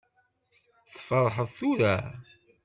[0.93, 1.95] Tferḥeḍ tura?